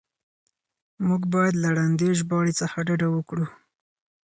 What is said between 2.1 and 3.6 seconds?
ژباړې څخه ډډه وکړو.